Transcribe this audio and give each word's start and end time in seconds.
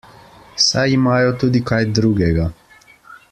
Saj 0.67 0.85
imajo 0.97 1.35
tudi 1.43 1.63
kaj 1.73 1.81
drugega. 1.99 2.51